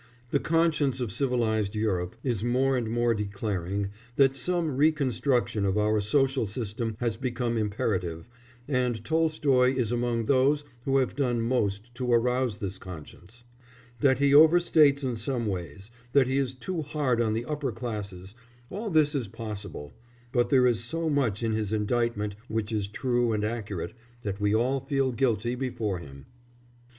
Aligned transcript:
The 0.31 0.39
conscience 0.39 0.99
of 0.99 1.11
civilised 1.11 1.75
Europe 1.75 2.15
is 2.23 2.43
more 2.43 2.75
and 2.75 2.89
more 2.89 3.13
declaring 3.13 3.89
that 4.15 4.35
some 4.35 4.75
reconstruction 4.75 5.63
of 5.63 5.77
our 5.77 6.01
social 6.01 6.47
system 6.47 6.95
has 6.99 7.17
become 7.17 7.55
imperative, 7.55 8.27
and 8.67 9.05
Tolstoy 9.05 9.75
is 9.75 9.91
among 9.91 10.25
those 10.25 10.63
who 10.85 10.97
have 10.97 11.15
done 11.15 11.39
most 11.41 11.93
to 11.93 12.11
arouse 12.11 12.57
this 12.57 12.79
conscience. 12.79 13.43
That 13.99 14.17
he 14.17 14.31
overstates 14.33 15.03
in 15.03 15.17
some 15.17 15.45
ways, 15.45 15.91
that 16.13 16.25
he 16.25 16.39
is 16.39 16.55
too 16.55 16.81
hard 16.81 17.21
on 17.21 17.35
the 17.35 17.45
upper 17.45 17.71
classes 17.71 18.33
all 18.71 18.89
this 18.89 19.13
is 19.13 19.27
possible, 19.27 19.93
but 20.31 20.49
there 20.49 20.65
is 20.65 20.83
so 20.83 21.11
much 21.11 21.43
in 21.43 21.51
his 21.51 21.71
indictment 21.71 22.35
which 22.47 22.71
is 22.71 22.87
true 22.87 23.33
and 23.33 23.45
accurate 23.45 23.93
that 24.23 24.41
we 24.41 24.55
all 24.55 24.79
feel 24.79 25.11
guilty 25.11 25.53
before 25.53 25.99
him. 25.99 26.25